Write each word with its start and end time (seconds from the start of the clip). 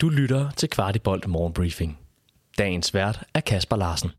Du 0.00 0.08
lytter 0.08 0.50
til 0.50 0.70
Kvartibolt 0.70 1.28
Morgenbriefing. 1.28 1.98
Dagens 2.58 2.94
vært 2.94 3.24
er 3.34 3.40
Kasper 3.40 3.76
Larsen. 3.76 4.10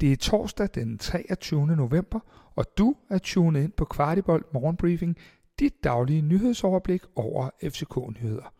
Det 0.00 0.12
er 0.12 0.16
torsdag 0.16 0.68
den 0.74 0.98
23. 0.98 1.66
november, 1.66 2.20
og 2.56 2.64
du 2.78 2.96
er 3.10 3.18
tunet 3.18 3.62
ind 3.62 3.72
på 3.72 3.84
Kvartibolt 3.84 4.54
Morgenbriefing, 4.54 5.16
dit 5.58 5.84
daglige 5.84 6.22
nyhedsoverblik 6.22 7.02
over 7.14 7.50
FCK-nyheder. 7.62 8.55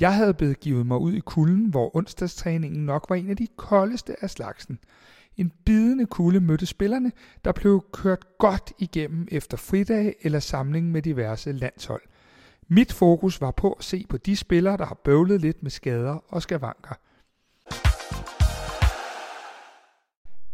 Jeg 0.00 0.14
havde 0.14 0.34
begivet 0.34 0.86
mig 0.86 0.98
ud 0.98 1.12
i 1.12 1.20
kulden, 1.20 1.64
hvor 1.64 1.96
onsdagstræningen 1.96 2.86
nok 2.86 3.06
var 3.08 3.16
en 3.16 3.30
af 3.30 3.36
de 3.36 3.46
koldeste 3.56 4.22
af 4.22 4.30
slagsen. 4.30 4.78
En 5.36 5.52
bidende 5.64 6.06
kulde 6.06 6.40
mødte 6.40 6.66
spillerne, 6.66 7.12
der 7.44 7.52
blev 7.52 7.84
kørt 7.92 8.38
godt 8.38 8.72
igennem 8.78 9.28
efter 9.30 9.56
fridag 9.56 10.14
eller 10.22 10.40
samling 10.40 10.90
med 10.90 11.02
diverse 11.02 11.52
landshold. 11.52 12.02
Mit 12.68 12.92
fokus 12.92 13.40
var 13.40 13.50
på 13.50 13.72
at 13.72 13.84
se 13.84 14.06
på 14.08 14.16
de 14.16 14.36
spillere, 14.36 14.76
der 14.76 14.86
har 14.86 15.00
bøvlet 15.04 15.40
lidt 15.40 15.62
med 15.62 15.70
skader 15.70 16.24
og 16.28 16.42
skavanker. 16.42 16.94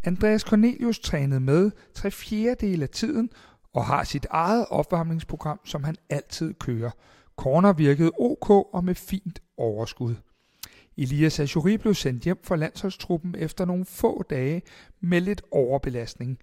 Andreas 0.05 0.43
Cornelius 0.43 0.99
trænede 0.99 1.41
med 1.41 1.71
tre 1.95 2.11
fjerdedel 2.11 2.83
af 2.83 2.89
tiden 2.89 3.31
og 3.73 3.85
har 3.85 4.05
sit 4.05 4.27
eget 4.31 4.67
opvarmningsprogram, 4.71 5.61
som 5.65 5.85
han 5.85 5.97
altid 6.11 6.55
kører. 6.55 6.91
Corner 7.37 7.73
virkede 7.73 8.11
ok 8.19 8.51
og 8.51 8.85
med 8.85 8.95
fint 8.95 9.43
overskud. 9.57 10.15
Elias 10.99 11.41
Ajuri 11.41 11.77
blev 11.77 11.95
sendt 11.95 12.23
hjem 12.23 12.39
fra 12.43 12.57
landsholdstruppen 12.57 13.35
efter 13.39 13.65
nogle 13.65 13.85
få 13.85 14.23
dage 14.23 14.63
med 15.01 15.21
lidt 15.21 15.43
overbelastning. 15.51 16.39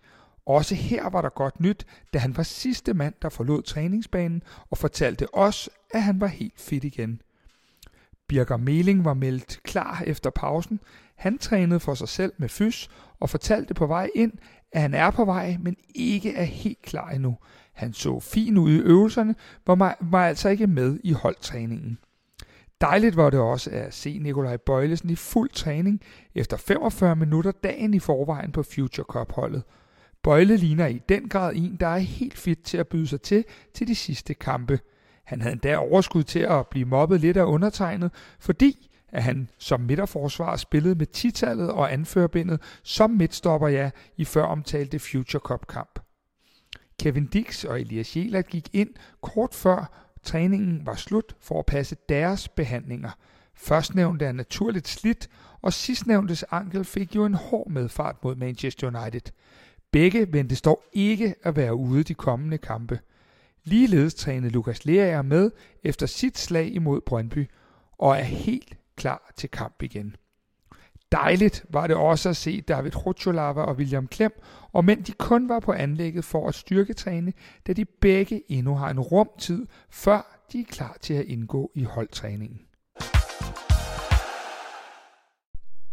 Også 0.45 0.75
her 0.75 1.09
var 1.09 1.21
der 1.21 1.29
godt 1.29 1.59
nyt, 1.59 1.85
da 2.13 2.19
han 2.19 2.37
var 2.37 2.43
sidste 2.43 2.93
mand, 2.93 3.13
der 3.21 3.29
forlod 3.29 3.61
træningsbanen 3.61 4.43
og 4.69 4.77
fortalte 4.77 5.35
os, 5.35 5.69
at 5.91 6.03
han 6.03 6.21
var 6.21 6.27
helt 6.27 6.59
fit 6.59 6.83
igen. 6.83 7.21
Birger 8.27 8.57
Meling 8.57 9.05
var 9.05 9.13
meldt 9.13 9.59
klar 9.63 10.03
efter 10.07 10.29
pausen. 10.29 10.79
Han 11.15 11.37
trænede 11.37 11.79
for 11.79 11.93
sig 11.93 12.09
selv 12.09 12.33
med 12.37 12.49
fys 12.49 12.89
og 13.19 13.29
fortalte 13.29 13.73
på 13.73 13.87
vej 13.87 14.09
ind, 14.15 14.31
at 14.71 14.81
han 14.81 14.93
er 14.93 15.11
på 15.11 15.25
vej, 15.25 15.57
men 15.59 15.75
ikke 15.95 16.33
er 16.33 16.43
helt 16.43 16.81
klar 16.81 17.09
endnu. 17.09 17.37
Han 17.73 17.93
så 17.93 18.19
fin 18.19 18.57
ud 18.57 18.71
i 18.71 18.79
øvelserne, 18.79 19.35
var, 19.67 19.97
var 20.01 20.27
altså 20.27 20.49
ikke 20.49 20.67
med 20.67 20.99
i 21.03 21.11
holdtræningen. 21.11 21.97
Dejligt 22.81 23.15
var 23.15 23.29
det 23.29 23.39
også 23.39 23.69
at 23.69 23.93
se 23.93 24.19
Nikolaj 24.19 24.57
Bøjlesen 24.57 25.09
i 25.09 25.15
fuld 25.15 25.49
træning 25.49 26.01
efter 26.35 26.57
45 26.57 27.15
minutter 27.15 27.51
dagen 27.51 27.93
i 27.93 27.99
forvejen 27.99 28.51
på 28.51 28.63
Future 28.63 29.05
Cup-holdet. 29.05 29.63
Bøjle 30.23 30.57
ligner 30.57 30.87
i 30.87 31.01
den 31.09 31.29
grad 31.29 31.55
en, 31.55 31.77
der 31.79 31.87
er 31.87 31.97
helt 31.97 32.37
fit 32.37 32.59
til 32.63 32.77
at 32.77 32.87
byde 32.87 33.07
sig 33.07 33.21
til 33.21 33.45
til 33.73 33.87
de 33.87 33.95
sidste 33.95 34.33
kampe. 34.33 34.79
Han 35.23 35.41
havde 35.41 35.53
endda 35.53 35.77
overskud 35.77 36.23
til 36.23 36.39
at 36.39 36.67
blive 36.67 36.85
mobbet 36.85 37.19
lidt 37.19 37.37
af 37.37 37.43
undertegnet, 37.43 38.11
fordi 38.39 38.89
at 39.09 39.23
han 39.23 39.49
som 39.57 39.81
midterforsvar 39.81 40.55
spillede 40.55 40.95
med 40.95 41.05
titallet 41.05 41.71
og 41.71 41.93
anførbindet 41.93 42.61
som 42.83 43.11
midtstopper 43.11 43.67
ja 43.67 43.91
i 44.17 44.25
før 44.25 44.43
omtalte 44.43 44.99
Future 44.99 45.39
Cup 45.39 45.67
kamp. 45.67 45.99
Kevin 46.99 47.25
Dix 47.25 47.63
og 47.63 47.81
Elias 47.81 48.17
Jelert 48.17 48.47
gik 48.47 48.69
ind 48.73 48.89
kort 49.21 49.53
før 49.53 50.02
træningen 50.23 50.85
var 50.85 50.95
slut 50.95 51.35
for 51.39 51.59
at 51.59 51.65
passe 51.65 51.95
deres 52.09 52.47
behandlinger. 52.47 53.11
Førstnævnte 53.55 54.25
er 54.25 54.31
naturligt 54.31 54.87
slidt, 54.87 55.29
og 55.61 55.73
sidstnævntes 55.73 56.45
ankel 56.51 56.85
fik 56.85 57.15
jo 57.15 57.25
en 57.25 57.33
hård 57.33 57.69
medfart 57.69 58.23
mod 58.23 58.35
Manchester 58.35 58.87
United. 58.87 59.31
Begge 59.91 60.33
ventes 60.33 60.61
dog 60.61 60.83
ikke 60.93 61.35
at 61.43 61.55
være 61.55 61.75
ude 61.75 62.03
de 62.03 62.13
kommende 62.13 62.57
kampe. 62.57 62.99
Ligeledes 63.63 64.13
trænede 64.13 64.51
Lukas 64.53 64.85
Lerager 64.85 65.21
med 65.21 65.51
efter 65.83 66.05
sit 66.05 66.37
slag 66.37 66.73
imod 66.73 67.01
Brøndby, 67.01 67.49
og 67.97 68.17
er 68.17 68.23
helt 68.23 68.77
klar 68.95 69.31
til 69.35 69.49
kamp 69.49 69.83
igen. 69.83 70.15
Dejligt 71.13 71.65
var 71.69 71.87
det 71.87 71.95
også 71.95 72.29
at 72.29 72.37
se 72.37 72.61
David 72.61 73.05
Rutscholava 73.05 73.61
og 73.61 73.75
William 73.75 74.07
Klem, 74.07 74.41
og 74.71 74.85
men 74.85 75.01
de 75.01 75.11
kun 75.11 75.49
var 75.49 75.59
på 75.59 75.71
anlægget 75.71 76.25
for 76.25 76.47
at 76.47 76.55
styrketræne, 76.55 77.33
da 77.67 77.73
de 77.73 77.85
begge 77.85 78.41
endnu 78.51 78.75
har 78.75 78.89
en 78.89 78.99
rumtid, 78.99 79.65
før 79.89 80.45
de 80.51 80.59
er 80.59 80.65
klar 80.71 80.97
til 81.01 81.13
at 81.13 81.25
indgå 81.25 81.71
i 81.75 81.83
holdtræningen. 81.83 82.59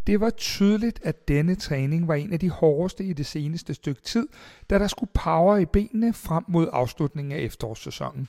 Det 0.06 0.20
var 0.20 0.30
tydeligt, 0.30 1.00
at 1.02 1.28
denne 1.28 1.54
træning 1.54 2.08
var 2.08 2.14
en 2.14 2.32
af 2.32 2.40
de 2.40 2.50
hårdeste 2.50 3.04
i 3.04 3.12
det 3.12 3.26
seneste 3.26 3.74
stykke 3.74 4.02
tid, 4.02 4.28
da 4.70 4.78
der 4.78 4.86
skulle 4.86 5.10
power 5.14 5.56
i 5.56 5.66
benene 5.66 6.12
frem 6.12 6.44
mod 6.48 6.68
afslutningen 6.72 7.32
af 7.32 7.38
efterårssæsonen. 7.38 8.28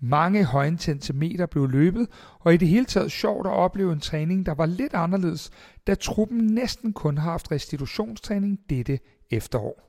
Mange 0.00 0.44
højintense 0.44 1.12
meter 1.12 1.46
blev 1.46 1.68
løbet, 1.68 2.08
og 2.40 2.54
i 2.54 2.56
det 2.56 2.68
hele 2.68 2.84
taget 2.84 3.12
sjovt 3.12 3.46
at 3.46 3.52
opleve 3.52 3.92
en 3.92 4.00
træning, 4.00 4.46
der 4.46 4.54
var 4.54 4.66
lidt 4.66 4.94
anderledes, 4.94 5.50
da 5.86 5.94
truppen 5.94 6.46
næsten 6.46 6.92
kun 6.92 7.18
har 7.18 7.30
haft 7.30 7.50
restitutionstræning 7.50 8.58
dette 8.70 8.98
efterår. 9.30 9.82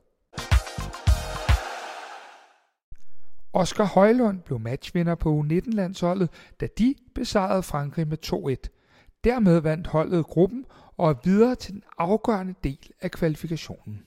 Oscar 3.52 3.84
Højlund 3.84 4.40
blev 4.40 4.60
matchvinder 4.60 5.14
på 5.14 5.40
U19-landsholdet, 5.40 6.30
da 6.60 6.68
de 6.78 6.94
besejrede 7.14 7.62
Frankrig 7.62 8.08
med 8.08 8.18
2-1. 8.26 9.20
Dermed 9.24 9.60
vandt 9.60 9.86
holdet 9.86 10.26
gruppen 10.26 10.64
og 10.96 11.10
er 11.10 11.14
videre 11.24 11.54
til 11.54 11.74
den 11.74 11.82
afgørende 11.98 12.54
del 12.64 12.90
af 13.00 13.10
kvalifikationen. 13.10 14.02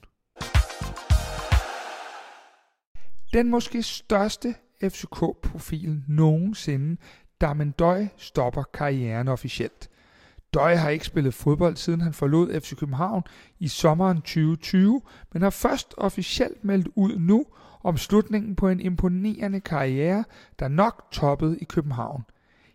Den 3.32 3.50
måske 3.50 3.82
største 3.82 4.54
FCK-profil 4.82 6.02
nogensinde, 6.08 6.96
Damendøj 7.40 8.06
stopper 8.16 8.62
karrieren 8.62 9.28
officielt. 9.28 9.90
Døj 10.54 10.74
har 10.74 10.90
ikke 10.90 11.04
spillet 11.04 11.34
fodbold 11.34 11.76
siden 11.76 12.00
han 12.00 12.12
forlod 12.12 12.60
FC 12.60 12.76
København 12.76 13.22
i 13.58 13.68
sommeren 13.68 14.16
2020, 14.16 15.02
men 15.32 15.42
har 15.42 15.50
først 15.50 15.94
officielt 15.96 16.64
meldt 16.64 16.88
ud 16.94 17.18
nu 17.18 17.46
om 17.82 17.96
slutningen 17.96 18.56
på 18.56 18.68
en 18.68 18.80
imponerende 18.80 19.60
karriere, 19.60 20.24
der 20.58 20.68
nok 20.68 21.06
toppede 21.12 21.58
i 21.58 21.64
København. 21.64 22.22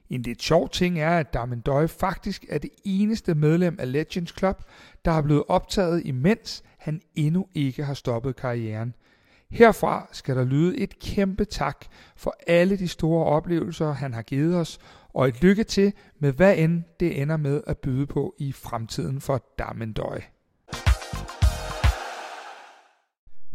En 0.09 0.21
lidt 0.21 0.41
sjov 0.43 0.69
ting 0.69 0.99
er, 0.99 1.19
at 1.19 1.33
Damendøj 1.33 1.87
faktisk 1.87 2.45
er 2.49 2.57
det 2.57 2.69
eneste 2.83 3.35
medlem 3.35 3.75
af 3.79 3.91
Legends 3.91 4.37
Club, 4.37 4.63
der 5.05 5.11
er 5.11 5.21
blevet 5.21 5.43
optaget 5.47 6.01
imens 6.05 6.63
han 6.77 7.01
endnu 7.15 7.47
ikke 7.53 7.83
har 7.83 7.93
stoppet 7.93 8.35
karrieren– 8.35 8.95
Herfra 9.49 10.07
skal 10.11 10.35
der 10.35 10.43
lyde 10.43 10.77
et 10.77 10.99
kæmpe 10.99 11.45
tak 11.45 11.85
for 12.15 12.35
alle 12.47 12.77
de 12.77 12.87
store 12.87 13.25
oplevelser, 13.25 13.91
han 13.91 14.13
har 14.13 14.21
givet 14.21 14.55
os, 14.55 14.79
og 15.13 15.27
et 15.27 15.41
lykke 15.41 15.63
til 15.63 15.93
med 16.19 16.33
hvad 16.33 16.57
end 16.57 16.83
det 16.99 17.21
ender 17.21 17.37
med 17.37 17.61
at 17.67 17.77
byde 17.77 18.05
på 18.05 18.35
i 18.37 18.51
fremtiden 18.51 19.21
for 19.21 19.43
Dammendøj. 19.59 20.21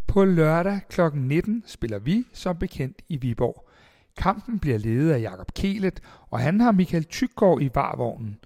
På 0.07 0.25
lørdag 0.25 0.81
kl. 0.89 1.01
19 1.15 1.65
spiller 1.67 1.99
vi 1.99 2.25
som 2.33 2.57
bekendt 2.57 3.03
i 3.09 3.17
Viborg. 3.17 3.69
Kampen 4.17 4.59
bliver 4.59 4.79
ledet 4.79 5.13
af 5.13 5.21
Jakob 5.21 5.55
Kelet, 5.55 6.01
og 6.31 6.39
han 6.39 6.61
har 6.61 6.73
Michael 6.73 7.05
Tykgaard 7.05 7.63
i 7.63 7.71
varvognen. 7.75 8.39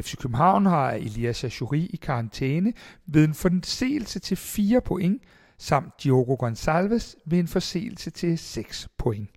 FC 0.00 0.16
København 0.16 0.66
har 0.66 0.90
Elias 0.90 1.44
Ajuri 1.44 1.86
i 1.86 1.96
karantæne 1.96 2.72
ved 3.06 3.24
en 3.24 3.34
forseelse 3.34 4.18
til 4.18 4.36
4 4.36 4.80
point, 4.80 5.22
samt 5.58 6.02
Diogo 6.02 6.34
Gonçalves 6.34 7.14
ved 7.26 7.38
en 7.38 7.48
forseelse 7.48 8.10
til 8.10 8.38
6 8.38 8.88
point. 8.98 9.30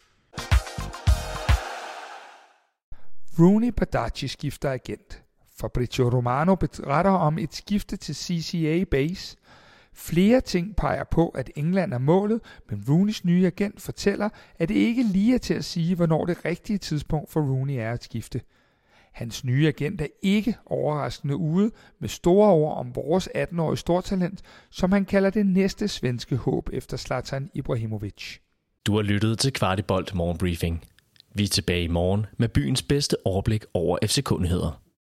Rooney 3.40 3.70
Badaci 3.70 4.28
skifter 4.28 4.72
agent. 4.72 5.24
Fabrizio 5.60 6.10
Romano 6.10 6.56
beretter 6.56 7.12
om 7.12 7.38
et 7.38 7.56
skifte 7.56 7.98
til 7.98 8.16
CCA 8.16 8.84
Base. 8.92 9.38
Flere 9.94 10.42
ting 10.42 10.76
peger 10.76 11.04
på, 11.04 11.30
at 11.30 11.52
England 11.56 11.94
er 11.94 11.98
målet, 11.98 12.42
men 12.70 12.84
Rooneys 12.90 13.26
nye 13.26 13.46
agent 13.46 13.82
fortæller, 13.82 14.30
at 14.60 14.70
det 14.70 14.76
ikke 14.76 15.04
lige 15.04 15.34
er 15.36 15.38
til 15.38 15.54
at 15.54 15.66
sige, 15.66 15.96
hvornår 15.96 16.26
det 16.26 16.46
rigtige 16.46 16.78
tidspunkt 16.78 17.32
for 17.32 17.42
Rooney 17.42 17.74
er 17.74 17.92
at 17.92 18.04
skifte. 18.04 18.42
Hans 19.18 19.44
nye 19.44 19.68
agent 19.68 20.02
er 20.02 20.08
ikke 20.22 20.56
overraskende 20.66 21.36
ude 21.36 21.72
med 22.00 22.10
store 22.10 22.50
ord 22.50 22.78
om 22.78 22.96
vores 22.96 23.30
18-årige 23.36 23.78
stortalent, 23.78 24.42
som 24.70 24.92
han 24.92 25.06
kalder 25.06 25.30
det 25.30 25.46
næste 25.46 25.88
svenske 25.88 26.36
håb 26.36 26.70
efter 26.74 26.98
Zlatan 26.98 27.50
Ibrahimovic. 27.54 28.38
Du 28.86 28.96
har 28.96 29.02
lyttet 29.02 29.40
til 29.40 29.54
Kvartibolt 29.54 30.16
Morgenbriefing. 30.16 30.84
Vi 31.36 31.44
er 31.44 31.48
tilbage 31.48 31.84
i 31.84 31.88
morgen 31.88 32.26
med 32.38 32.50
byens 32.50 32.84
bedste 32.84 33.16
overblik 33.26 33.66
over 33.74 33.98
FC-kundigheder. 34.06 34.82